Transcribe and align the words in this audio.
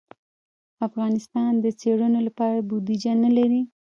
افغانستان 0.87 1.51
د 1.59 1.65
څېړنو 1.79 2.19
لپاره 2.27 2.59
بودیجه 2.69 3.13
نه 3.23 3.29
لري. 3.37 3.61